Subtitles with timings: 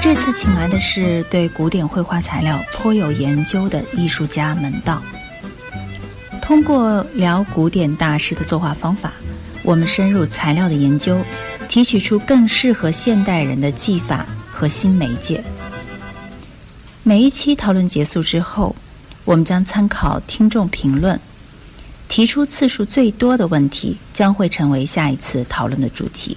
[0.00, 5.02] 这次请来的是对古典绘画材料颇有研究的艺术家门道。
[6.40, 9.12] 通过聊古典大师的作画方法，
[9.62, 11.16] 我们深入材料的研究，
[11.72, 15.42] 提取出更适合现代人的技法和新媒介。
[17.02, 18.76] 每一期讨论结束之后，
[19.24, 21.18] 我们将参考听众评论，
[22.08, 26.36] 提出次数最多的问题将会成为下一次讨论的主题。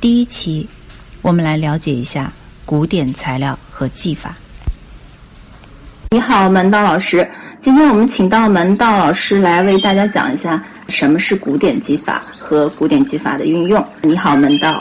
[0.00, 0.66] 第一期，
[1.22, 2.32] 我们来了解一下
[2.64, 4.36] 古典材料和技法。
[6.14, 7.28] 你好，门道老师。
[7.58, 13.84] 今天我们请到门道老师来为大家讲一下什么是古典技法和古典技法的运用。
[14.00, 14.80] 你好，门道。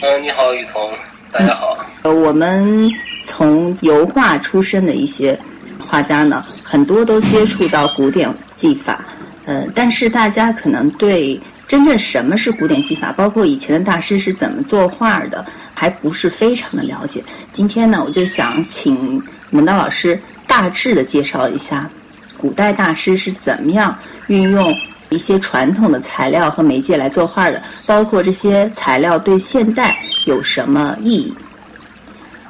[0.00, 0.90] 嗯，你好，雨桐，
[1.30, 1.76] 大家好。
[2.04, 2.90] 呃，我们
[3.26, 5.38] 从油画出身的一些
[5.78, 8.98] 画家呢，很多都接触到古典技法。
[9.44, 17.22] 呃，但是大家可能对真正什么是古典技法，包括以前的大师是怎么作画的，还不是非常的了解。
[17.52, 20.20] 今天呢，我就想请门道老师。
[20.44, 21.88] 大致的介绍一下，
[22.36, 24.70] 古代大师是怎么样运用
[25.08, 31.34] 一些传统的材料和媒介来作画的，包括这些材料对现代有什么意义？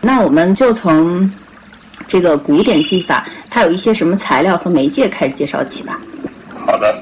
[0.01, 1.33] 那我们就从
[2.09, 6.01] 这个古典技法，它有一些什么材料和媒介开始介绍起吧。
[6.67, 7.01] 好的，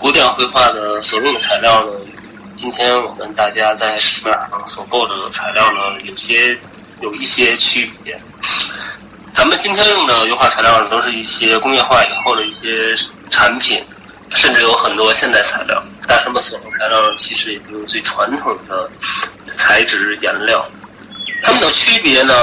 [0.00, 1.92] 古典绘画的所用的材料呢，
[2.56, 6.58] 今天我们大家在市面上所购的材料呢，有些
[7.00, 8.18] 有一些区别。
[9.40, 12.94] 咱们今天用的油画材料，都是一些工业化以后的一些
[13.30, 13.82] 产品，
[14.34, 15.82] 甚至有很多现代材料。
[16.06, 18.86] 大师们所用材料其实也就是最传统的
[19.50, 20.62] 材质颜料。
[21.42, 22.34] 它们的区别呢，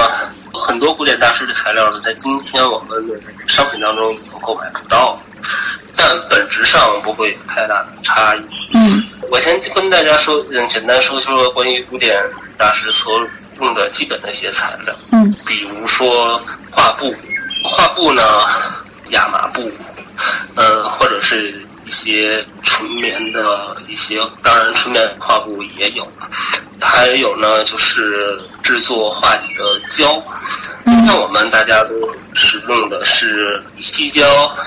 [0.52, 3.14] 很多古典大师的材料呢，在今天我们的
[3.46, 5.16] 商品当中都购买不到，
[5.94, 8.40] 但本质上不会有太大的差异。
[8.74, 12.20] 嗯，我先跟大家说，简单说说关于古典
[12.56, 13.24] 大师所
[13.60, 14.94] 用的基本的一些材料。
[15.12, 16.40] 嗯，比如说。
[16.70, 17.12] 画布，
[17.64, 18.22] 画布呢，
[19.08, 19.72] 亚麻布，
[20.54, 26.06] 呃，或者是一些纯棉的一些，当然纯棉画布也有，
[26.78, 30.22] 还有呢，就是制作画底的胶。
[30.84, 31.94] 今天我们大家都
[32.32, 34.22] 使用的是锡胶、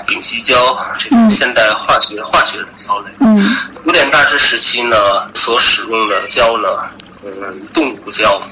[0.06, 3.10] 丙烯胶这种现代化学化学的胶类。
[3.20, 4.96] 嗯，古典大师时期呢，
[5.34, 6.68] 所使用的胶呢，
[7.24, 8.42] 嗯，动物胶。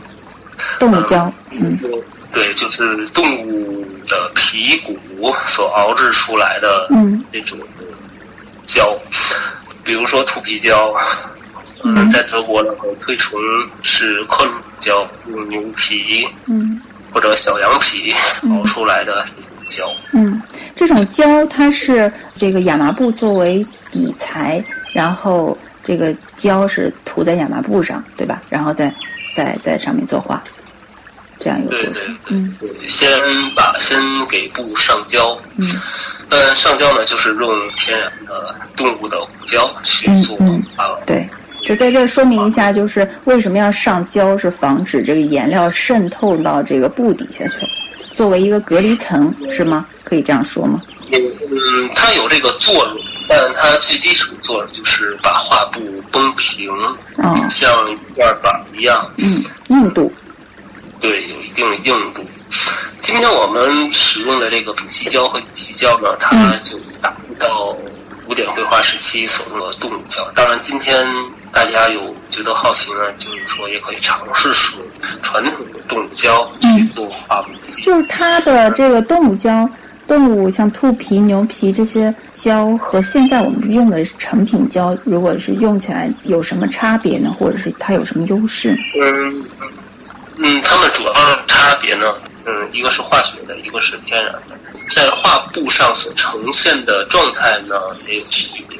[0.79, 1.73] 动物胶，嗯。
[2.33, 4.97] 对，就是动物的皮骨
[5.47, 6.87] 所熬制出来的
[7.33, 7.59] 那种
[8.65, 8.97] 胶，
[9.83, 10.95] 比如说兔皮胶，
[11.83, 13.41] 嗯，在德国呢推崇
[13.83, 16.81] 是克鲁胶，用牛皮，嗯，
[17.13, 18.15] 或者小羊皮
[18.49, 19.27] 熬出来的
[19.69, 19.91] 胶。
[20.13, 20.41] 嗯，
[20.77, 28.41] 这种胶它是这个亚麻布作为底材，然后这个胶是涂在亚麻布上，对吧？
[28.49, 28.95] 然后再
[29.35, 30.43] 在在上面作画。
[31.43, 32.55] 这样一个过程，嗯，
[32.87, 33.19] 先
[33.57, 33.99] 把先
[34.29, 35.67] 给布上胶，嗯，
[36.29, 40.37] 呃，上胶呢就是用天然的动物的骨胶去做
[40.77, 41.27] 啊，对，
[41.65, 47.57] 就在这说明一下，就是为什么要上胶，是防止这个颜料渗透到这个布底下去，
[48.11, 49.87] 作为一个隔离层，是吗？
[50.05, 50.83] 可以这样说吗？
[51.11, 52.97] 嗯，它有这个作用，
[53.31, 55.81] 但它最基础做的就是把画布
[56.11, 56.69] 绷平，
[57.19, 60.13] 哦，像一块板一样，嗯，硬度。
[60.99, 62.25] 对，有一定的硬度。
[63.01, 67.73] 今天我们使用的这个丙烯胶和乙烯胶呢，它就达不到
[68.27, 70.29] 古典绘画时期所用的动物胶。
[70.35, 71.07] 当然，今天
[71.53, 74.85] 大家有觉得好奇呢，就是说也可以尝试使用
[75.23, 77.51] 传统的动物胶去做画布。
[77.81, 79.69] 就是它的这个动物胶，
[80.11, 87.33] 动物像兔皮、牛皮这些胶和现在我们用的成品胶，如果是用起来有什么差别呢？
[87.39, 88.77] 或者是它有什么优势？
[89.01, 89.45] 嗯。
[90.39, 92.13] 嗯，它们主要的差别呢，
[92.45, 94.59] 嗯，一个是化学的，一个是天然的。
[94.89, 97.77] 在画布上所呈现的状态呢，
[98.09, 98.77] 也有区别。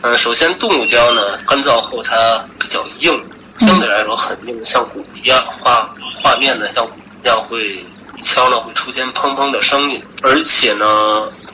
[0.00, 3.22] 嗯，首先动物胶呢，干燥后它比较硬，
[3.58, 5.44] 相对来说很硬，像骨一样。
[5.60, 5.86] 画
[6.22, 10.02] 画面呢，像骨一样会一敲呢会出现砰砰的声音。
[10.22, 10.84] 而且呢，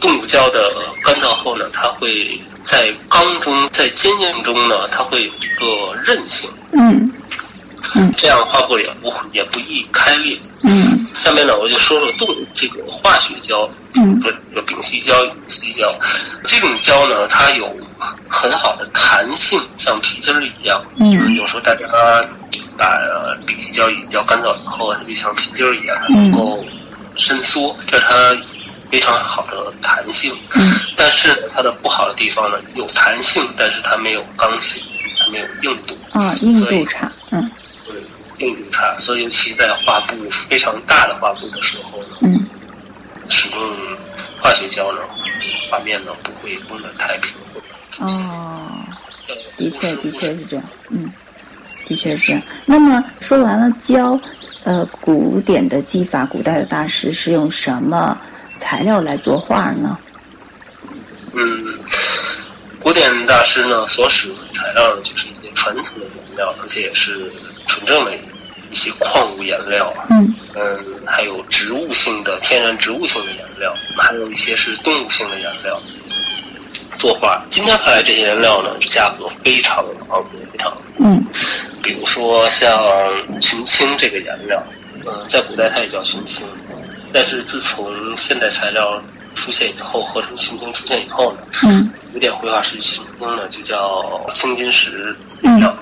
[0.01, 0.73] 动物胶的
[1.05, 6.51] 干燥后呢，它会在钢中，在坚硬中呢，它会有一个韧性。
[6.73, 7.13] 嗯。
[7.95, 10.39] 嗯，这样画布也不也不易开裂。
[10.63, 15.91] 嗯，下面呢，我就说说动这个化学胶，嗯，和这个丙烯胶、乙烯胶。
[16.47, 17.67] 这种胶呢，它有
[18.29, 20.83] 很好的弹性，像皮筋儿一样。
[20.99, 21.87] 嗯就是有时候大家
[22.77, 22.99] 把
[23.47, 26.65] 笔记胶已浇干燥以后，它就像皮筋儿一样，它能够
[27.17, 28.37] 伸缩，这是它
[28.91, 30.35] 非常好的弹性。
[30.55, 34.83] 嗯但是它的不好的地方呢，有弹性，但是它没有刚性，
[35.19, 35.97] 它没有硬度。
[36.13, 37.51] 啊，硬度差，嗯
[37.87, 40.15] 对，硬度差，所以尤其在画布
[40.49, 42.47] 非常大的画布的时候呢，嗯
[43.31, 43.77] 使用
[44.43, 44.99] 化学胶呢，
[45.71, 47.33] 画面呢不会绷得太平。
[48.01, 48.85] 哦。
[49.57, 51.13] 的确，的确是这样，嗯，
[51.87, 52.43] 的确是这样。
[52.65, 54.19] 那么说完了胶，
[54.65, 58.19] 呃，古典的技法，古代的大师是用什么
[58.57, 59.99] 材料来作画呢？
[61.35, 61.79] 嗯，
[62.81, 67.31] 古典大师呢所使用的材料呢，就是一些传统的颜料，而且也是
[67.67, 69.93] 纯正的一些矿物颜料。
[70.09, 75.81] 嗯嗯，还有植物性的、天然植物性的颜料，还有一些是动物性的颜料。
[77.01, 81.25] 作画，今天看来这些颜料呢，价格非常昂贵，非常嗯。
[81.83, 82.79] 比如说像
[83.41, 84.63] 群青这个颜料，
[85.07, 86.47] 嗯、在古代它也叫群青，
[87.11, 89.01] 但是自从现代材料
[89.35, 95.77] 出现以后，合成群青出现以后呢，嗯古典绘画时期群青呢就叫青金石颜料。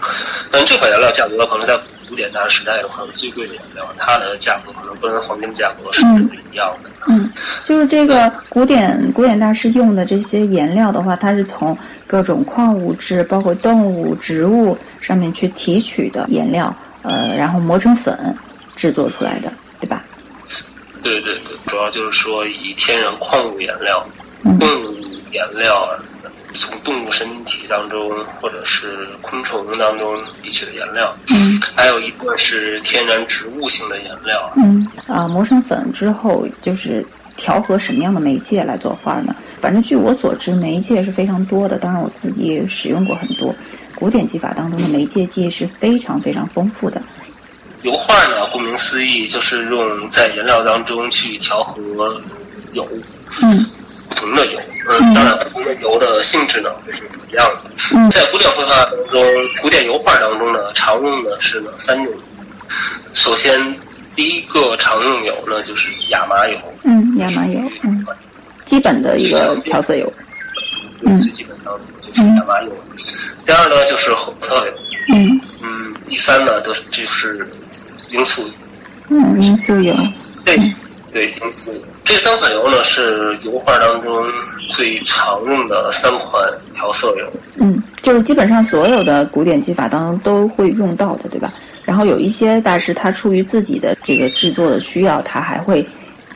[0.52, 1.78] 嗯，这款颜料价格可能在
[2.08, 6.02] 古典大师时代的话是最贵的颜料，它的价格可能跟黄金价格是
[6.52, 6.90] 一样的。
[7.06, 7.30] 嗯，
[7.64, 11.76] 就是这个古典古典大师用的这些颜料的话，它是从
[12.06, 18.36] 各种矿物质，包括动物、植物上面去提取的颜料，呃，然后磨成粉
[18.74, 20.02] 制作出来的，对吧？
[21.02, 24.04] 对对对，主要就是说以天然矿物颜料、
[24.44, 24.94] 嗯动物
[25.31, 25.88] 颜料，
[26.54, 28.10] 从动物神经体当中
[28.40, 34.52] 或者是昆虫当中提取的颜料，嗯还有一部分是天然植物性的颜料。
[34.56, 37.04] 嗯啊，磨成粉之后就是
[37.36, 39.34] 调和什么样的媒介来作画呢？
[39.58, 41.78] 反正据我所知，媒介是非常多的。
[41.78, 43.54] 当然，我自己也使用过很多。
[43.94, 47.02] 古典技法当中的媒介技是非常非常丰富的。
[47.82, 52.20] 油画呢，顾名思义，就是用在颜料当中去调和
[52.72, 52.86] 油，
[53.42, 53.77] 嗯不
[54.19, 54.61] 同的油。
[54.91, 57.70] 嗯，当然不同的油的性质呢会是不一样的。
[57.94, 59.23] 嗯在古典绘画当中，
[59.61, 62.20] 古典油画当中呢，常用的是呢三种油。
[63.12, 63.76] 首先，
[64.17, 68.06] 第一个常用油呢就是亚麻油，嗯，亚麻油，嗯，
[68.65, 70.11] 基本的一个调色油。
[71.05, 72.73] 嗯最基本当中就是亚麻油。
[73.47, 74.73] 第二呢就是红色油，
[75.15, 77.47] 嗯嗯，第三呢都是就是
[78.11, 78.50] 罂粟油。
[79.11, 79.94] 嗯，罂粟油。
[80.44, 80.56] 对
[81.12, 81.81] 对，罂粟油。
[82.08, 84.25] 这三款油呢是油画当中
[84.70, 86.43] 最常用的三款
[86.75, 87.31] 调色油。
[87.56, 91.52] 嗯，就是基本上所有的古典技法当中都会用到的，对吧？
[91.84, 95.87] 然后有一些大师他出于自己的这个制作的需要，他还会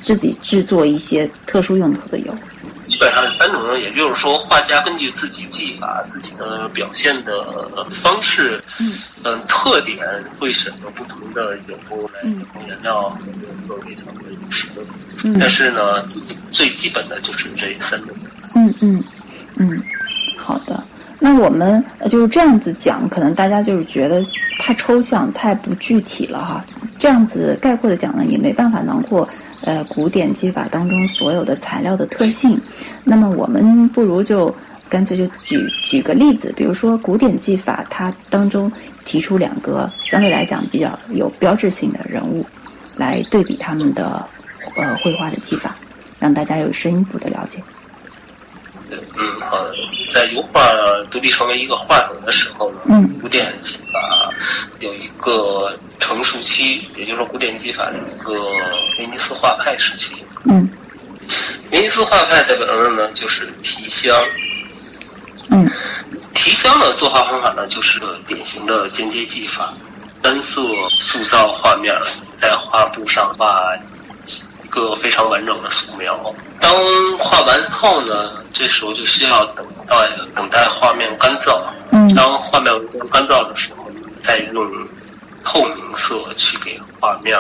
[0.03, 2.35] 自己制作一些特殊用途的油。
[2.83, 7.33] 基本上是三种油，也就是说，画家根据自己技法、自己的表现的
[8.03, 8.93] 方式，嗯
[9.25, 9.99] 嗯，特点
[10.39, 11.77] 会选择不同的油
[12.13, 13.17] 来嗯用颜料
[13.67, 14.85] 作为调色油使用。
[15.25, 16.21] 嗯但是呢，最
[16.51, 18.15] 最基本的就是这三种。
[18.55, 19.05] 嗯嗯
[19.57, 19.83] 嗯，
[20.37, 20.83] 好的。
[21.21, 24.21] 那我们呃就是这样子讲，可能大家就是觉得
[24.59, 26.65] 太抽象、太不具体了哈。
[26.99, 29.29] 这样子概括的讲呢，也没办法囊括
[29.63, 32.61] 呃古典技法当中所有的材料的特性。
[33.05, 34.55] 那么我们不如就
[34.89, 38.71] 干脆就举举个例子，比如说古典技法，它当中
[39.05, 42.45] 提出两个相对来讲比较有标志性的人物，
[42.97, 44.25] 来对比他们的
[44.77, 45.75] 呃绘画的技法，
[46.19, 47.59] 让大家有深一步的了解。
[48.97, 49.73] 对，嗯，好的。
[50.11, 50.61] 在油画
[51.11, 54.31] 独立成为一个画种的时候呢，嗯古典技法
[54.81, 58.35] 有一个成熟期，也就是说，古典技法的一个
[58.99, 60.15] 威尼斯画派时期。
[60.45, 60.69] 嗯
[61.71, 64.15] 威尼斯画派代表的呢就是提香，
[65.51, 65.71] 嗯
[66.35, 69.73] 提香的作画方法呢就是典型的间接技法，
[70.21, 70.61] 单色
[70.99, 71.97] 塑造画面，
[72.35, 73.92] 在画布上画一
[74.73, 76.19] 个非常完整的素描。
[76.59, 76.73] 当
[77.19, 79.95] 画完后呢，这时候就需要等待
[80.35, 81.61] 等待画面干燥。
[81.91, 83.85] 嗯当画面完全干燥的时候，
[84.23, 84.65] 再用
[85.45, 87.39] 透明色去给画面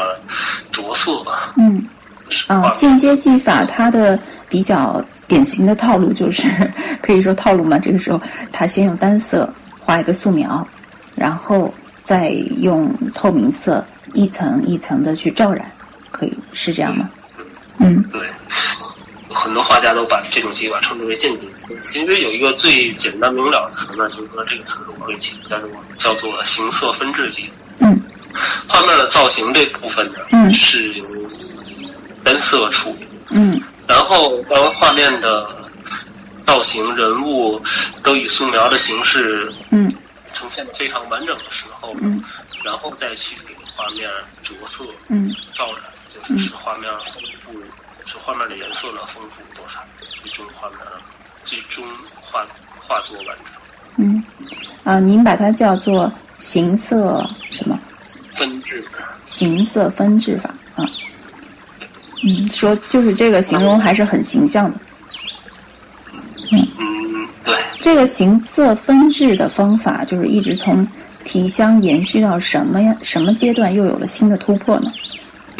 [0.70, 1.10] 着色。
[1.56, 1.82] 嗯
[2.26, 6.42] 啊，使画面间接技法它的比较典型的套路就是，
[7.00, 7.78] 可以说套路嘛。
[7.78, 8.20] 这个时候，
[8.52, 9.48] 他先用单色
[9.80, 10.66] 画一个素描，
[11.14, 11.72] 然后
[12.02, 15.70] 再用透明色一层一层的去照染，
[16.10, 17.08] 可以是这样吗？
[17.14, 17.21] 嗯
[17.78, 18.30] 对，
[19.28, 21.78] 很多画家都把这种技法称之为间接技。
[21.80, 27.52] 其实有一个最简单明了的词呢，就是说这个词我会起叫做叫做形色分制技法。
[27.80, 28.02] 嗯。
[28.68, 30.52] 画面的造型这部分呢，嗯。
[30.52, 31.04] 是由
[32.22, 33.60] 单色处理，嗯。
[33.88, 35.48] 然后当画面的
[36.44, 37.60] 造型、人物
[38.02, 39.92] 都以素描的形式嗯。
[40.34, 42.22] 呈现的非常完整的时候，嗯。
[42.64, 44.08] 然后再去给画面
[44.42, 45.34] 着色、嗯。
[45.54, 47.52] 照染，就是使画面丰富，
[48.04, 49.80] 使画面的颜色呢丰富多少，
[50.22, 50.78] 最终画面
[51.42, 51.84] 最终
[52.20, 52.44] 画
[52.80, 53.46] 画作完成。
[53.96, 54.22] 嗯，
[54.84, 57.78] 啊，您把它叫做形色什么？
[58.34, 58.84] 分制，
[59.26, 60.84] 形色分制法啊。
[62.24, 64.78] 嗯，说就是这个形容还是很形象的。
[66.52, 70.86] 嗯，对，这个形色分制的方法，就是一直从
[71.24, 72.94] 提香延续到什么呀？
[73.02, 74.92] 什么阶段又有了新的突破呢？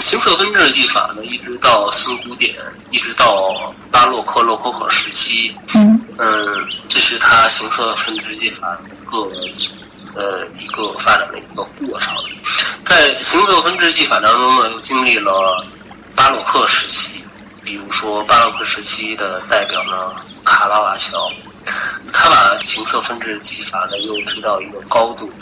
[0.02, 2.52] 形色分制技法呢，一直到新古典，
[2.90, 6.04] 一直到巴洛克、洛可可时期，嗯。
[6.18, 12.12] 嗯，这是它形色分制技法的一个呃一个发展的一个过程。
[12.84, 15.64] 在形色分制技法当中呢，又经历了
[16.16, 17.22] 巴洛克时期，
[17.62, 20.12] 比如说巴洛克时期的代表呢
[20.44, 21.30] 卡拉瓦乔，
[22.12, 25.32] 他把形色分制技法呢又推到一个高度，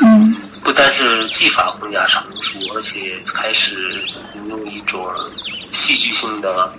[0.00, 0.36] 嗯
[0.66, 4.04] 不单是技法更加成熟，而且开始
[4.34, 5.00] 引用一种
[5.70, 6.74] 戏剧性的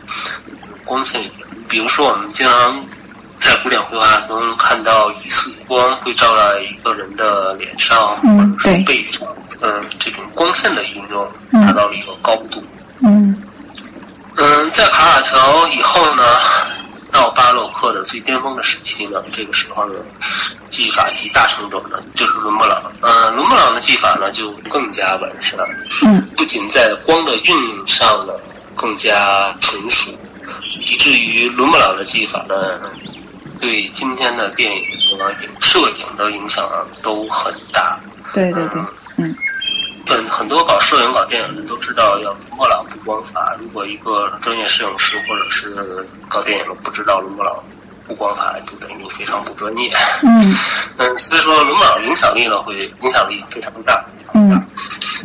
[0.83, 1.47] 光线语言。
[1.69, 2.85] 比如说，我们经常
[3.39, 9.25] 在古典绘画中看到一束光会照在一个人的脸上嗯或者是背上，
[9.61, 12.61] 嗯，这种光线的运用嗯达到了一个高度。
[13.01, 13.41] 嗯
[14.35, 16.23] 嗯，在卡瓦乔以后呢，
[17.17, 19.95] 到巴洛克的最巅峰的时期呢，这个时候呢，
[20.69, 22.79] 技法集大成者呢，就是伦勃朗。
[23.01, 25.57] 呃，伦勃朗的技法呢就更加完善，
[26.05, 28.33] 嗯不仅在光的运用上呢
[28.75, 30.11] 更加纯熟，
[30.85, 32.55] 以至于伦勃朗的技法呢，
[33.59, 34.83] 对今天的电影
[35.17, 37.99] 和影摄影的影响啊都很大。
[38.31, 38.79] 对对对，
[39.17, 39.35] 嗯
[40.07, 43.55] 很很多搞摄影、搞电影的都知道要伦勃朗布光法。
[43.59, 47.53] 如果一个专业摄影师或者是搞电影的不知道伦勃朗
[48.07, 49.91] 布光法，就等于非常不专业。
[50.23, 50.55] 嗯
[50.97, 52.73] 嗯，所以说伦勃朗影响力呢会
[53.03, 54.03] 影响力非常大。
[54.33, 54.51] 嗯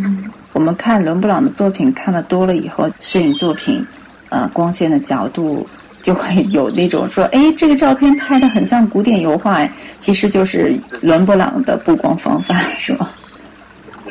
[0.01, 3.87] 嗯，我们看伦勃朗的作品看的多了以后，摄影作品，
[4.31, 5.69] 呃，光线的角度
[6.01, 13.09] 就会有那种说，哎，这个照片拍的很像古典油画，哎，其实就是伦勃朗的布光方法，是吗？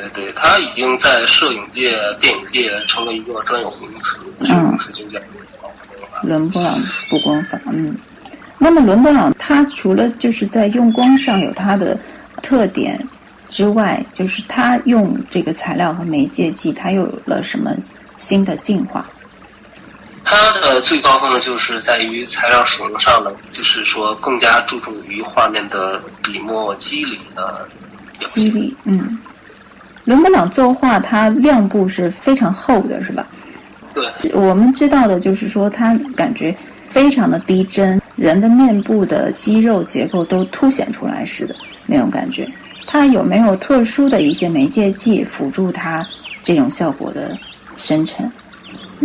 [0.02, 6.22] 对对，他已经在摄影界、电影界成为一个专有名词，这个名词就叫伦勃朗布光法。
[6.24, 6.80] 伦勃朗
[7.10, 7.96] 布光法，嗯。
[8.58, 11.98] 那么伦勃朗他除了就是在用光上有他的
[12.42, 13.00] 特点
[13.50, 17.76] 之外，就是他用这个材料和媒介剂，他又有了什么
[18.16, 19.06] 新的进化？
[20.24, 27.68] 它的最高峰呢，就是在于材料使用上呢，就是说更加注重于画面的笔墨肌理的
[28.20, 28.44] 表现。
[28.44, 29.18] 肌理，嗯。
[30.12, 33.26] 伦勃朗作画，它亮部是非常厚的，是吧？
[33.94, 36.54] 对，我们知道的就是说，它感觉
[36.90, 42.46] 非常的逼真，人的面部的肌肉结构都凸显出来似的那种感觉。
[42.86, 46.06] 它有没有特殊的一些媒介剂辅助它
[46.44, 47.38] 这种效果的
[47.78, 48.30] 生成？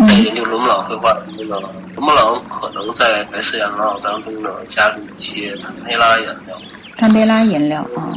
[0.04, 6.58] 在研究伦勃朗绘画那个，伦勃朗可能在白色颜料当中呢加入一些坦佩拉颜料，
[6.96, 8.10] 坦佩拉颜料啊，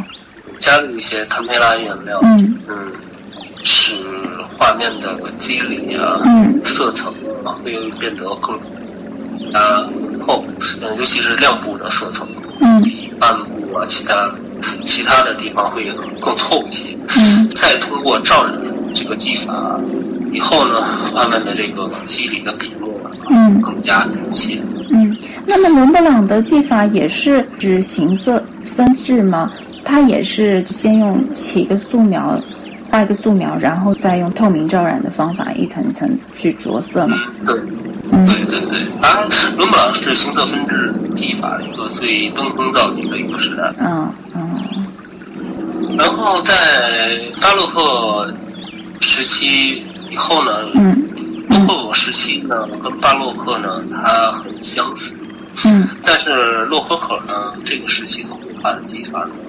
[0.60, 2.76] 加入一些坦培拉颜料，嗯嗯，
[3.64, 3.94] 使
[4.58, 7.14] 画面的肌理啊、嗯色层
[7.46, 8.54] 啊会变得更
[9.52, 9.60] 加
[10.28, 10.44] 厚，
[10.82, 12.28] 嗯，尤其是亮部的色层，
[12.60, 14.30] 嗯比暗部啊其他
[14.84, 15.90] 其他的地方会
[16.22, 16.96] 更透一些。
[17.18, 18.54] 嗯再通过照染
[18.94, 19.80] 这个技法
[20.32, 20.82] 以后呢，
[21.14, 24.62] 画面的这个肌理的笔墨啊嗯更加明显。
[24.92, 25.18] 嗯。
[25.46, 29.50] 那么伦勃朗的技法也是指形色分制吗？
[29.90, 32.40] 它也是先用起一个素描，
[32.92, 37.18] 画一个素描，然后再用透明照染的方法一层一层去着色吗？
[37.40, 37.56] 嗯，对。
[38.12, 39.28] 嗯对对对，当然，
[39.58, 43.64] 伦勃朗是形色分制技法的一个最登峰造极的一个时代。
[43.80, 44.60] 嗯嗯
[45.98, 46.54] 然后在
[47.42, 48.34] 巴洛克
[49.00, 51.08] 时期以后呢，嗯
[51.50, 55.16] 洛可可时期呢跟巴洛克呢它很相似，
[55.66, 59.32] 嗯但是洛可可呢这个时期的绘画的技法呢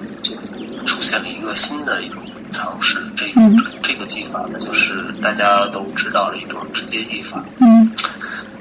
[0.85, 2.21] 出现了一个新的一种
[2.53, 7.43] 尝试，这嗯这个技法呢就是大家都知道的一种直接技法。
[7.59, 7.91] 嗯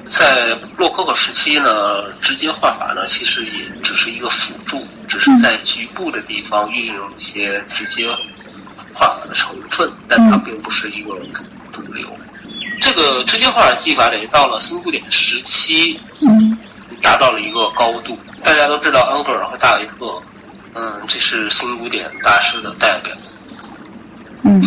[0.09, 8.09] 在洛可可时期呢，直接画法呢其实也只是一个辅助，只是在局部的地方运用一些直接
[8.93, 12.09] 画法的成分，但它并不是一个主主流。
[12.81, 16.59] 这个直接画法技法得到了新古典时期，嗯
[17.01, 18.19] 达到了一个高度。
[18.43, 20.21] 大家都知道安格尔和大维特，
[20.75, 23.13] 嗯，这是新古典大师的代表。
[24.43, 24.63] 嗯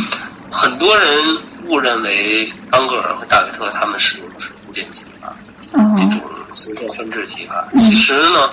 [0.52, 5.36] 很多人误认为安格尔和大维特他们使用的是古典技法，
[5.72, 6.22] 这哦种
[6.54, 7.68] 形象分制技法。
[7.80, 8.50] 其实呢，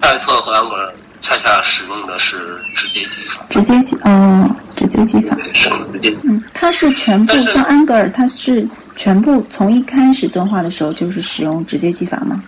[0.00, 3.44] 艾特和安格尔恰恰使用的是直接技法。
[3.50, 5.34] 直接技，哦，直接技法。
[5.34, 6.16] 对，是直接。
[6.22, 12.40] 嗯，它是全部像安格尔，他是全部从一开始作画的时候就是使用直接技法吗？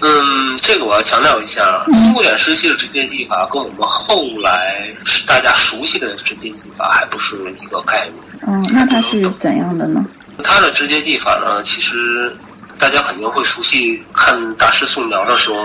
[0.00, 4.88] 嗯，这个我要强调一下，新古典时期的直接技法跟我们后来
[5.26, 8.14] 大家熟悉的直接技法还不是一个概念。
[8.46, 10.04] 嗯，那它是怎样的呢？
[10.44, 12.34] 它的直接技法呢，其实
[12.78, 15.56] 大家肯定会熟悉，看大师素描的时候，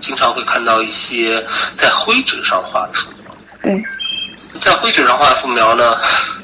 [0.00, 1.44] 经常会看到一些
[1.76, 3.34] 在灰纸上画的素描。
[3.62, 3.82] 对，
[4.58, 5.96] 在灰纸上画素描呢，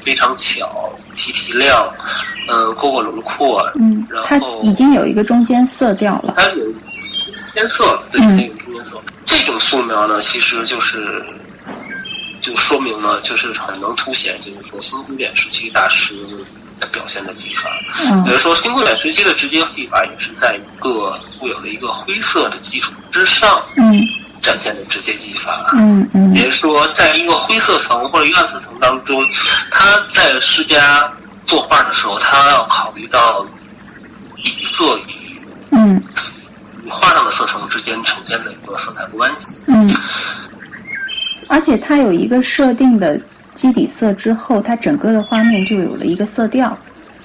[0.03, 1.91] 非常巧，提提亮，
[2.51, 6.35] 嗯，勾勾轮廓，嗯，然它后已经有一个中间色调了。
[6.37, 6.71] 它有
[7.59, 9.01] 间色，对，嗯它有中间色。
[9.25, 11.23] 这种素描呢，其实就是
[12.39, 16.13] 就说明了，就是很能凸显，就是说新古典时期大师
[16.79, 17.69] 的表现的技法。
[18.01, 23.93] 嗯比如说，新古典时期的直接技法也是在一个固有的一个灰色的基础之上嗯
[24.41, 25.71] 展现的直接技法。
[25.73, 29.21] 嗯嗯也就是说，在一个灰色层或者暗色层当中，
[29.69, 31.11] 他在施加
[31.45, 33.45] 作画的时候，他要考虑到
[34.41, 36.01] 底色与嗯
[36.83, 39.47] 与画上的色层之间呈现的一个色彩关系。
[39.67, 39.89] 嗯，
[41.47, 43.19] 而且它有一个设定的
[43.53, 46.77] 基底色之后，它整个的画面就有了一个色调，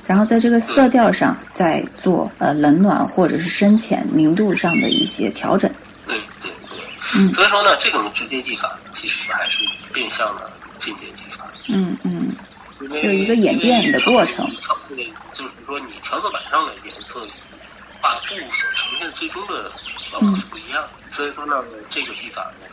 [0.07, 5.71] 然后在这个色调上再做呃冷暖或者是深浅明度上的一些调整。
[6.07, 6.85] 对对对，
[7.17, 9.59] 嗯所以说呢，这种直接技法其实还是
[9.93, 12.35] 变相的进阶技法，嗯嗯
[12.81, 14.47] 因为就是一个演变的过程。
[15.33, 17.21] 就是说，你调色板上的颜色
[18.05, 19.73] 与画布所呈现最终的
[20.13, 20.91] 往往是不一样的。
[21.11, 21.55] 所以说呢，
[21.89, 22.67] 这个技法呢，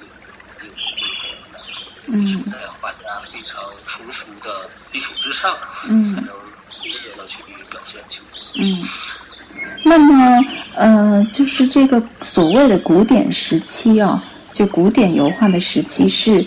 [2.07, 2.97] 就是在画家
[3.31, 5.57] 非常成熟的基础之上，
[5.87, 6.27] 嗯才能
[7.27, 8.21] 去表现去。
[8.59, 8.83] 嗯。
[9.83, 10.39] 那么
[10.75, 14.21] 呃，就是这个所谓的古典时期啊，
[14.51, 16.45] 就古典油画的时期是，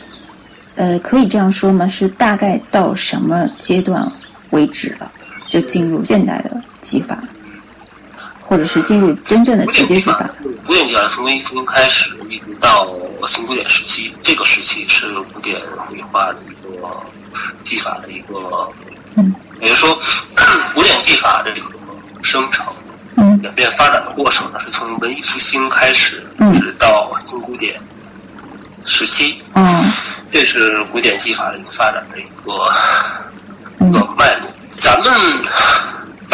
[0.74, 1.88] 呃，可以这样说吗？
[1.88, 4.10] 是大概到什么阶段
[4.50, 5.10] 为止了？
[5.48, 7.22] 就进入现代的技法，
[8.54, 10.30] 或者是进入真正的古典技法直接技法？，
[10.64, 12.88] 古典技法从文艺复兴开始，一直到
[13.26, 16.88] 新古典时期，这个时期是古典绘画的一个
[17.64, 18.70] 技法的一个，
[19.16, 19.98] 嗯，也就是说，
[20.72, 21.66] 古典技法的一个
[22.22, 22.64] 生成、
[23.16, 23.40] 嗯。
[23.42, 26.54] 演变发展的过程呢，是从文艺复兴开始，嗯。
[26.54, 27.74] 直到新古典
[28.86, 29.92] 时期，嗯
[30.30, 32.52] 这是古典技法的一个发展的一个
[33.80, 33.90] 嗯。
[33.90, 34.48] 一个脉络。
[34.80, 35.12] 咱们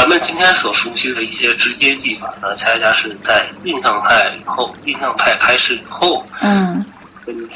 [0.00, 6.82] 咱们今天所熟悉的一些直接技法呢，恰恰是在印象派以后，印象派开始以后，嗯，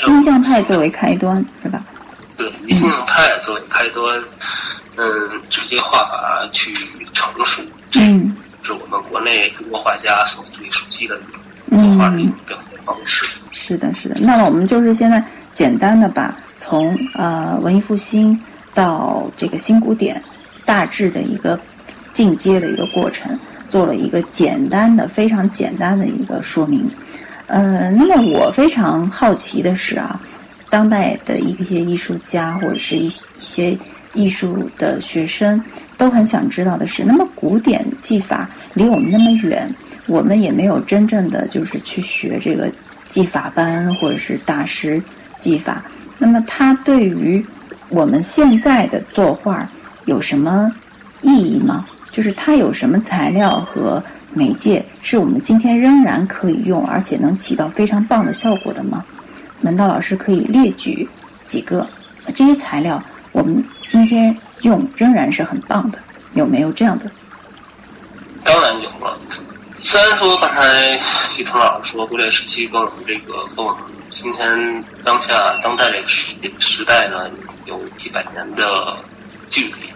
[0.06, 1.82] 印象派作为开端是吧？
[2.36, 4.22] 对印象派作为开端，
[4.96, 5.08] 嗯，
[5.48, 6.70] 直接画法去
[7.14, 11.18] 成熟，这嗯是我们国内中国画家所最熟悉的
[11.70, 13.24] 一种作画的一种表现方式。
[13.52, 14.16] 是的，是的。
[14.20, 18.38] 那么我们就是现在简单的把从呃文艺复兴
[18.74, 20.22] 到这个新古典
[20.66, 21.58] 大致的一个
[22.14, 26.88] 进阶的一个过程，做了一个简单的、非常简单的一个说明。
[27.46, 30.18] 呃，那么我非常好奇的是啊，
[30.70, 33.76] 当代的一些艺术家或者是一一些
[34.14, 35.62] 艺术的学生
[35.98, 39.70] 都很想知道的是，那么古典技法离我们那么远，
[40.06, 42.70] 我们也没有真正的就是去学这个
[43.10, 45.02] 技法班或者是大师
[45.38, 45.84] 技法，
[46.16, 47.44] 那么它对于
[47.90, 49.68] 我们现在的作画
[50.06, 50.72] 有什么
[51.20, 51.84] 意义吗？
[52.14, 59.04] 就是它有什么材料和媒介是我们今天仍然可以用，而且能起到非常棒的效果的吗？
[59.60, 61.08] 门道老师可以列举
[61.46, 61.86] 几个
[62.34, 65.98] 这些材料，我们今天用仍然是很棒的，
[66.34, 67.10] 有没有这样的？
[68.42, 69.18] 当然有了。
[69.78, 70.98] 虽然说刚才
[71.38, 77.28] 玉成老师说古典时期跟我们这个跟我们今天当下当代这个时时代呢
[77.66, 78.96] 有几百年的
[79.54, 79.88] 距离，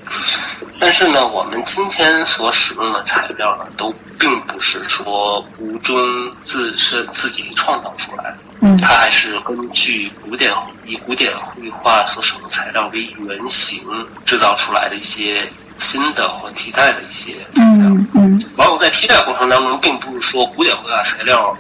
[0.79, 5.99] 但是呢，我们今天所使用的材料呢，都并不是说无中
[6.45, 10.55] 自身自己创造出来的，嗯它还是根据古典
[10.87, 13.81] 以古典绘画所使用的材料为原型
[14.25, 17.89] 制造出来的一些新的或替代的一些材料。
[17.89, 21.53] 嗯嗯往往在替代过程当中，并不是说古典绘画材料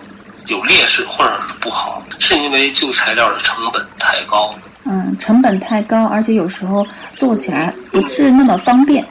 [0.46, 4.54] 有劣势或者是不好，是因为旧材料的成本太高。
[4.84, 6.86] 嗯，成本太高，而且有时候
[7.16, 9.06] 做起来不是那么方便、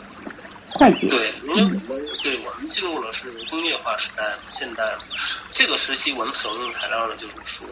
[0.73, 1.09] 快捷。
[1.09, 1.81] 对，因为我们
[2.23, 4.83] 对我们进入了是工业化时代，现代
[5.51, 7.67] 这个时期，我们所用的材料呢，就是说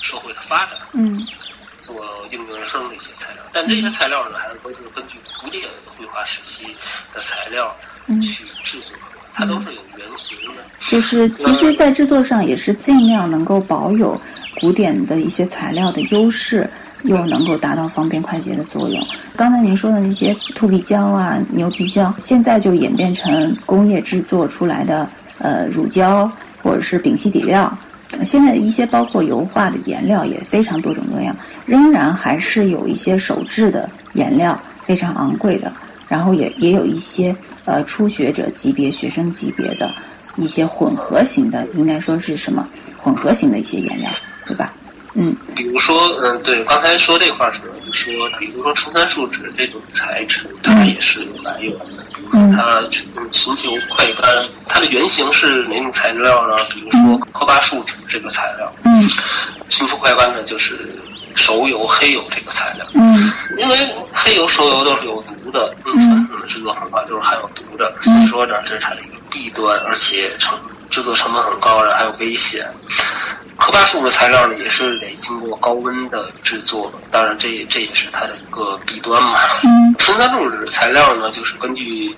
[0.00, 1.22] 社会的发展嗯
[1.78, 1.96] 做
[2.30, 6.76] 应运而生的一些材料，但这些材料呢，还是都是根据古典绘画时期
[7.12, 7.76] 的材料
[8.06, 8.96] 嗯去制作。
[9.34, 10.62] 它都是有原型的。
[10.90, 14.20] 就是其实，在制作上也是尽量能够保有
[14.60, 16.68] 古典的一些材料的优势，
[17.04, 19.02] 又能够达到方便快捷的作用。
[19.36, 26.30] 刚才您说的那些兔皮胶啊、牛皮胶，现在就演变成工业制作出来的呃乳胶
[26.62, 27.72] 或者是丙烯底料。
[28.24, 31.34] 现在一些包括油画的颜料也非常多种多样，
[31.64, 35.72] 仍然还是有一些手制的颜料非常昂贵的，
[36.08, 37.34] 然后也也有一些
[37.64, 39.90] 呃初学者级别、学生级别的
[40.36, 44.10] 一些混合型的，应该说是什么混合型的一些颜料，
[44.46, 44.74] 对吧？
[45.14, 52.04] 嗯，比如说，嗯，对，刚才说这块儿时候就说，比如说纯三树脂这种材质，它也是有来源的。
[52.34, 52.80] 嗯它
[53.30, 54.24] 寻求快干，
[54.66, 56.56] 它的原型是哪种材料呢？
[56.70, 59.06] 比如说科巴树脂这个材料，嗯
[59.68, 60.98] 寻求快干呢就是
[61.34, 62.86] 熟油、黑油这个材料。
[62.94, 63.76] 嗯因为
[64.14, 72.66] 黑油、熟油都是有毒的，嗯，传统的制作方法就是含有毒的，所以说呢，这是它的一个弊端，而且成制作成本很高，然后还有危险。
[73.62, 79.38] 科巴树脂材料呢，也是得经过高温的制作，当然这也这也是它的一个弊端嘛。
[79.62, 82.12] 嗯纯酸树脂材料呢，就是根据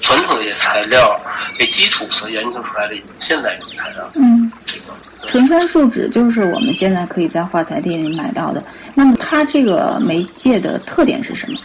[0.00, 1.20] 传统的一些材料
[1.58, 4.08] 为基础所研究出来的一种现代种材料。
[4.14, 4.94] 嗯，这个
[5.26, 8.62] 纯酸树脂就是我们现在可以在画材店里买到的。
[8.94, 11.58] 那么它这个媒介的特点是什么？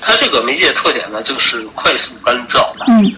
[0.00, 2.72] 它这个媒介特点呢，就是快速干燥。
[2.88, 3.12] 嗯，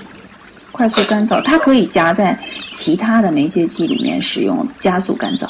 [0.73, 2.37] 快速干燥，它可以夹在
[2.75, 5.47] 其他的媒介剂里面使用，加速干燥。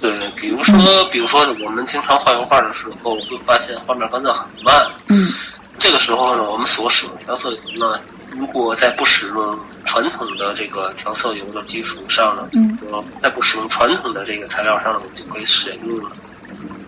[0.00, 4.86] 对，比如说，比如说我们经常画油画的时候，会发现画面干燥很慢。
[5.08, 5.28] 嗯
[5.76, 16.00] 这个时候呢，我们所使用的调色油呢，如果在不使用传统的这个调色油的基础上呢，嗯呃，在不使用传统的这个材料上呢，我们就可以使用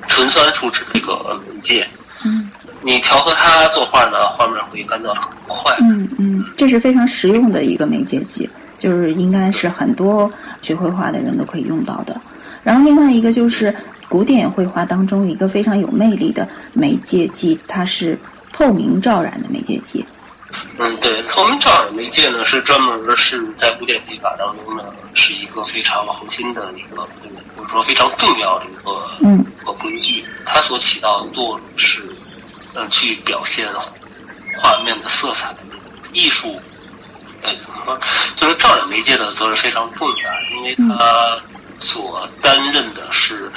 [0.09, 1.87] 纯酸树脂这个媒介。
[2.25, 2.51] 嗯
[2.82, 5.76] 你调和它作画呢，画面会干燥得很快。
[5.82, 10.30] 嗯嗯，这是非常实用的一个媒介剂，就是应该是很多
[10.62, 12.18] 学绘画的人都可以用到的。
[12.62, 13.74] 然后另外一个就是
[14.08, 18.18] 古典绘画当中一个非常有魅力的媒介剂，它是
[18.52, 20.04] 透明照染的媒介剂。
[20.78, 27.02] 嗯，对，透明照染媒介呢是专门是在古典技法当中呢是一个非常核心的一个，
[27.56, 28.90] 或者说非常重要的一个
[29.22, 30.24] 嗯一个工具。
[30.44, 32.02] 它所起到的作用是，
[32.74, 33.68] 呃，去表现
[34.61, 35.54] 画面的色彩、
[36.12, 36.61] 艺术。
[37.42, 37.98] 呃，怎么说？
[38.37, 41.38] 就是照染媒介的则是非常重要，因为它
[41.78, 43.50] 所担任的是，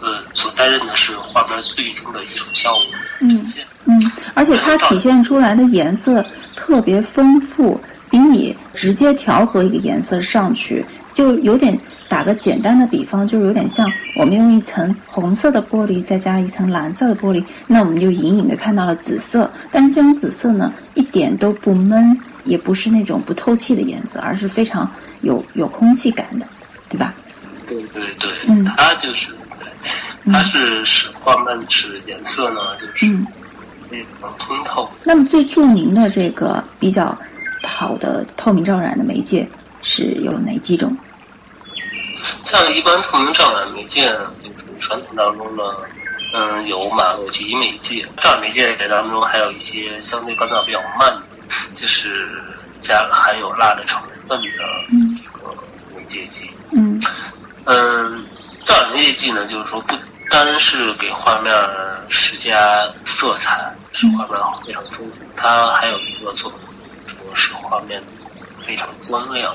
[0.00, 2.86] 呃，所担任的是画面最终的艺术效果
[3.20, 3.66] 嗯呈现。
[3.84, 6.24] 嗯，而且它体现出来的颜色
[6.56, 7.78] 特别丰富，
[8.10, 19.50] 比你直接调和一个颜色上去，就有点打个简单的比方，就是有点像我们用一层红色的玻璃再加一层蓝色的玻璃，那我们就隐隐的看到了紫色。
[19.70, 24.90] 但是这种紫色呢，一点都不闷，也不是那种不透气的颜色，而是非常
[25.20, 26.46] 有有空气感的，
[26.88, 27.14] 对吧？
[27.66, 29.32] 对对对，嗯它就是，
[30.32, 33.26] 它是使画面使颜色呢，就是嗯。
[33.90, 34.86] 非常通透。
[35.02, 37.18] 那么最著名的这个比较
[37.62, 39.48] 好的透明照染的媒介
[39.80, 40.94] 是有哪几种？
[42.44, 45.62] 像一般透明照染媒介呢，就是传统当中呢，
[46.34, 48.06] 嗯，有马洛吉媒介。
[48.18, 51.22] 照染媒介当中还有一些相对干燥比较慢的，
[51.74, 52.42] 就是
[52.80, 54.46] 加了含有蜡的成分的
[54.92, 55.54] 嗯一个
[55.96, 56.50] 媒介剂。
[56.72, 57.00] 嗯
[57.64, 58.24] 嗯，
[58.64, 59.94] 照染媒介剂呢，就是说不
[60.30, 61.54] 单是给画面
[62.08, 66.60] 施加色彩，使画面非常丰富，它还有一个作用，
[67.06, 68.02] 说使画面
[68.68, 69.50] 非常光亮，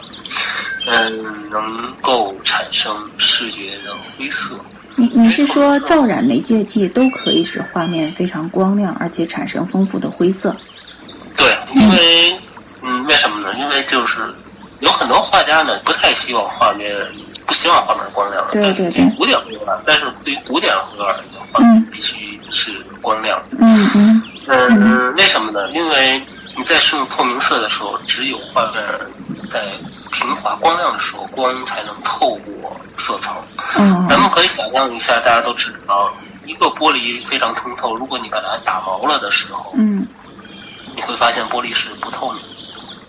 [0.87, 4.55] 嗯，能够产生视觉的灰色。
[4.95, 10.55] 你你是说照染媒介剂都可以使画面非常光亮，而且产生丰富的灰色？
[11.37, 12.39] 对，因为
[12.81, 13.53] 嗯，为什么呢？
[13.59, 14.33] 因为就是
[14.79, 16.91] 有很多画家呢，不太希望画面，
[17.45, 18.53] 不希望画面光亮的。
[18.53, 23.57] 对对对古典绘画，但是对于古典绘画来讲，画面必须是光亮的。
[23.61, 25.69] 嗯嗯嗯，为什么呢？
[25.71, 26.19] 因为
[26.55, 28.83] 你在使用透明色的时候，只有画面
[29.51, 29.73] 在
[30.11, 33.33] 平滑光亮的时候，光才能透过色层。
[33.77, 34.07] 嗯。
[34.07, 36.13] 咱们可以想象一下，大家都知道，
[36.45, 40.05] 一个玻璃非常通透，如果你把它打毛了的时候，嗯。
[40.95, 42.47] 你会发现玻璃是不透明的。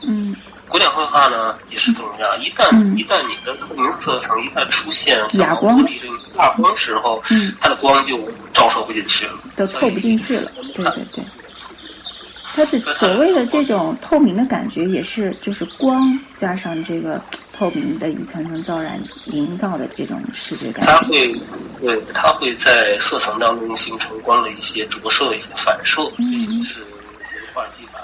[0.09, 0.37] 嗯。
[0.66, 2.96] 古典绘画呢也是这样，一旦、嗯。
[2.96, 7.54] 一旦你的透明色层一旦出现哑光玻璃这种哑光时候，嗯。
[7.61, 8.18] 它的光就
[8.54, 10.50] 照射不进去了，都透不进去了。
[10.74, 11.24] 对对对，
[12.54, 17.20] 它这所谓的这种透明的感觉，也是就是光加上这个
[17.52, 20.92] 透明的一层层照染营造的这种视觉感觉。
[20.92, 21.32] 它会
[21.80, 26.86] 对它会在色层当中形成光的一些折射、一些反射，这也是油
[27.52, 28.00] 画技法。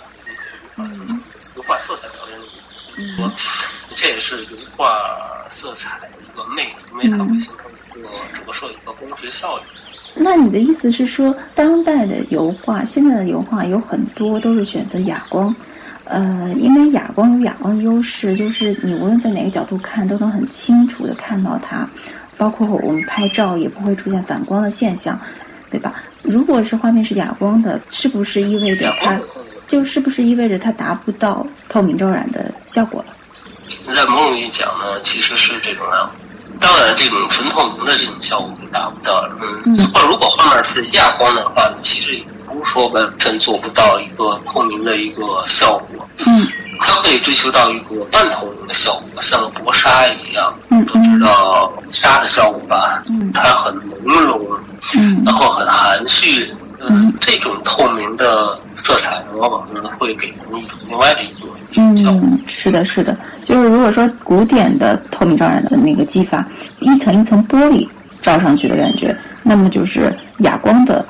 [0.77, 1.21] 嗯
[1.57, 2.45] 油画画色彩表现的
[3.01, 3.33] 一个，
[3.95, 9.65] 这也是油画色彩的一个魅力，因为它会形成一个折射一个光学效应。
[10.17, 15.55] 那你的意思是说，当代的油画，现在的油画有很多都是选择哑光，
[16.05, 21.89] 呃，因为哑光有哑光的优势，就是你无论在哪个角度看，都能很清楚的看到它，
[22.37, 25.19] 包括我们拍照也不会出现反光的现象，
[25.71, 25.95] 对吧？
[26.23, 29.19] 如果是画面是哑光的，是不是意味着它，
[29.69, 33.15] 就是不是意味着它达不到透明照染的效果了？
[33.95, 36.11] 在某种意义讲呢，其实是这种啊。
[36.61, 39.27] 当然，这种纯透明的这种效果达不到。
[39.65, 46.07] 嗯，或者如果画面是哑光的话，其实也不是说完全做不到一个透明的一个效果。
[46.27, 46.47] 嗯，
[46.79, 50.53] 它可以追求到一个半透明的效果，像薄纱一样。
[50.71, 53.03] 嗯都知道纱的效果吧？
[53.09, 54.39] 嗯，它很朦胧，
[54.97, 56.55] 嗯，然后很含蓄。
[56.89, 61.49] 嗯，这种透明的色彩往往呢会给人一种另外的一种
[61.97, 62.21] 效果。
[62.23, 66.47] 嗯，是的，是的，就是如果说古典的透明照染的那个技法，
[66.79, 67.87] 一层一层玻璃
[68.23, 71.05] 照上去的感觉，那么就是哑光的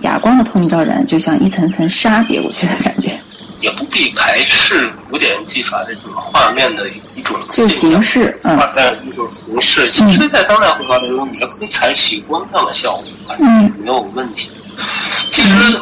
[0.00, 3.18] 哑光的透明照染，就像一层层纱叠过去的感觉。
[3.62, 9.88] 也不必排斥古典技法这种画面的一种就形式，嗯，画面一种形式。
[9.88, 13.04] 其实，在当代绘画当中，也可以采取光亮的效果，
[13.40, 14.50] 嗯，没有问题。
[15.30, 15.80] 其实，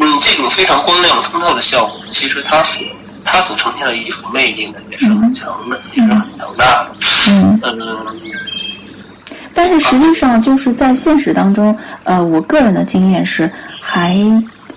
[0.00, 2.86] 嗯，这种非常光亮通透的效果，其实它所
[3.24, 6.90] 它所呈现的艺术魅力呢，也是很强的，也是很强大的。
[7.28, 8.06] 嗯嗯。
[9.52, 14.16] 但是实际上，就是在现实当中，呃，我个人的经验是，还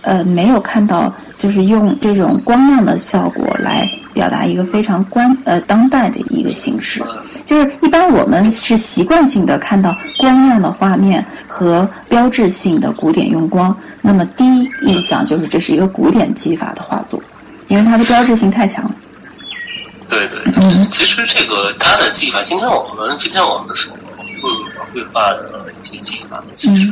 [0.01, 7.01] 呃没有看到，就是用这种光亮的效果来表达一个非常关呃当代的一个形式。
[7.45, 17.21] 就是一般我们是习惯性的看到光亮的画面和标志性的古典用光，那么第一印象就是这是一个古典技法的画作，
[17.67, 18.95] 因为它的标志性太强了。
[20.10, 23.95] 对对对，其实这个它的技法，今天我们今天我们所
[24.41, 24.51] 用
[24.91, 26.91] 绘画的一些技法，其实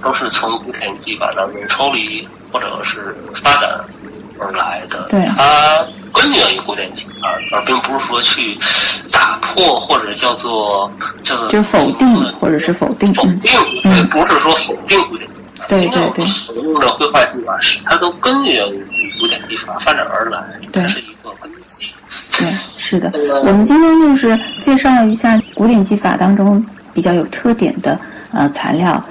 [0.00, 3.14] 都是从古典技法当中抽离或者是
[3.44, 3.78] 发展
[4.38, 5.06] 而来的。
[5.10, 8.58] 对，它根源于古典技法，而并不是说去
[9.10, 10.90] 打破或者叫做
[11.22, 13.50] 叫做就否定或者是否定否定，
[13.84, 15.66] 嗯，不是说否定古典技法。
[15.68, 21.86] 对对对，所用的绘画技法是它都根源于古典技法发展而来，对，是一个根基。
[22.36, 23.10] 对，是的。
[23.44, 27.98] 我们今天就是介绍一下古典技法当中比较有特点的
[28.32, 29.02] 呃材料，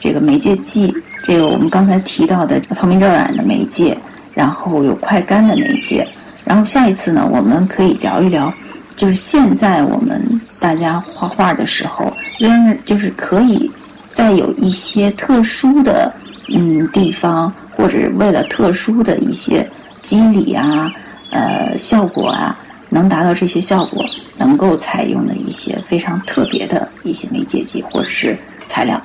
[0.00, 0.92] 这个媒介剂，
[1.22, 3.96] 这个我们刚才提到的透明热染的媒介，
[4.32, 6.08] 然后有快干的媒介，
[6.48, 8.52] 然后下一次呢，我们可以聊一聊，
[8.96, 13.70] 就是现在我们大家画画的时候，仍就是可以
[14.10, 16.12] 在有一些特殊的
[16.48, 19.68] 嗯地方，或者为了特殊的一些
[20.00, 20.90] 机理啊。
[21.30, 22.58] 呃，效果啊，
[22.88, 24.02] 能达到这些效果，
[24.38, 28.34] 能够采用的一些非常特别的一些媒介剂或者是
[28.66, 28.98] 材料，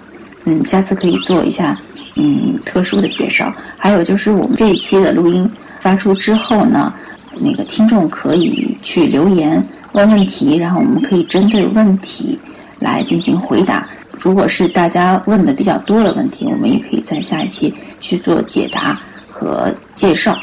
[0.46, 1.78] 嗯，下次可以做一下
[2.16, 3.54] 嗯特殊的介绍。
[3.78, 5.52] 还有就是我们这一期的录音
[5.82, 6.94] 发出之后呢，
[7.36, 12.40] 那个听众可以去留言问问题，然后我们可以针对问题
[12.80, 13.88] 来进行回答。
[14.12, 20.38] 如果是大家问的比较多的问题，我们也可以在下一期去做解答和介绍。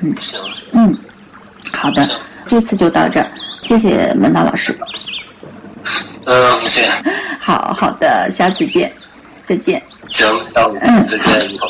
[0.00, 0.38] 嗯，行。
[0.72, 0.94] 嗯，
[1.72, 2.08] 好的，
[2.46, 3.26] 这次就到这儿，
[3.62, 4.78] 谢谢门道老师。
[6.24, 6.90] 嗯，谢谢。
[7.40, 8.92] 好好的，下次见，
[9.44, 9.82] 再见。
[10.10, 11.66] 行，下午嗯，再见，以后。